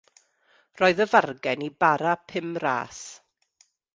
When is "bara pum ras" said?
1.85-3.03